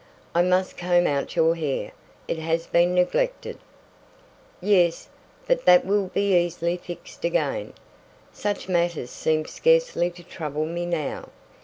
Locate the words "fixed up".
6.77-7.25